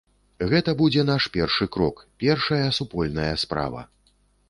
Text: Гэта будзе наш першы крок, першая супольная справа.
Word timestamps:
Гэта 0.53 0.73
будзе 0.79 1.03
наш 1.09 1.27
першы 1.35 1.69
крок, 1.77 2.03
першая 2.25 2.61
супольная 2.81 3.33
справа. 3.47 3.89